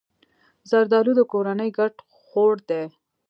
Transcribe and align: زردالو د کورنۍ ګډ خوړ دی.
زردالو 0.69 1.11
د 1.17 1.21
کورنۍ 1.31 1.69
ګډ 1.77 1.93
خوړ 2.25 2.55
دی. 2.69 2.83